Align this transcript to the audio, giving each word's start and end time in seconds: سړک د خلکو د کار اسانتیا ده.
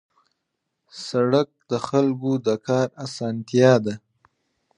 سړک 1.05 1.49
د 1.69 1.71
خلکو 1.87 2.31
د 2.45 2.47
کار 2.67 2.87
اسانتیا 3.05 3.73
ده. 3.85 3.93